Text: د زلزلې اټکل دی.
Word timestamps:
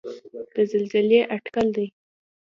د 0.53 0.55
زلزلې 0.71 1.19
اټکل 1.35 1.67
دی. 1.75 1.87